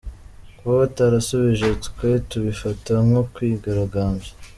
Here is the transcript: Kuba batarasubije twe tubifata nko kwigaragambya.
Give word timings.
Kuba 0.57 0.73
batarasubije 0.81 1.67
twe 1.85 2.09
tubifata 2.29 2.93
nko 3.07 3.21
kwigaragambya. 3.33 4.31